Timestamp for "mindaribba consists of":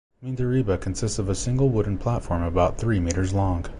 0.25-1.29